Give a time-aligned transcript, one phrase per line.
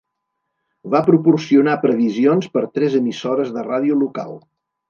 [0.95, 4.39] Va proporcionar previsions per tres emissores de ràdio local.